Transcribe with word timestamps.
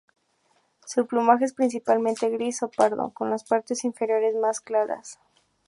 Su 0.83 1.05
plumaje 1.05 1.45
es 1.45 1.53
principalmente 1.53 2.27
gris 2.31 2.63
o 2.63 2.71
pardo, 2.71 3.11
con 3.11 3.29
las 3.29 3.43
partes 3.43 3.83
inferiores 3.85 4.33
más 4.35 4.59
claras. 4.59 5.19